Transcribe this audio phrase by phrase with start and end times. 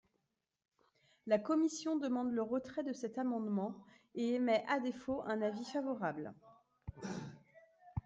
[1.27, 3.75] La commission demande le retrait de cet amendement
[4.15, 6.33] et émet à défaut un avis favorable.